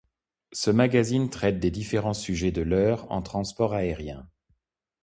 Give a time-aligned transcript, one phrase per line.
[0.51, 4.27] Ce magazine traite des différents sujets de l'heure en transport aérien.